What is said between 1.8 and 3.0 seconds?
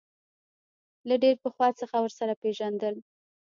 څخه ورسره پېژندل.